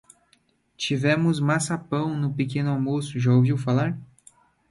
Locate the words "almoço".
2.71-3.19